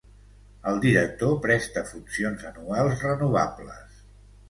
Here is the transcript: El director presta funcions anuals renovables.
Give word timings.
El 0.71 0.79
director 0.85 1.35
presta 1.45 1.85
funcions 1.91 2.49
anuals 2.53 3.09
renovables. 3.11 4.05